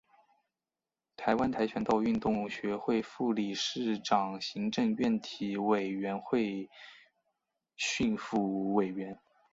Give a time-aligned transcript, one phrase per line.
[1.15, 6.67] 台湾跆拳道运动学会副理事长行政院体育委员会
[7.75, 9.19] 训辅委员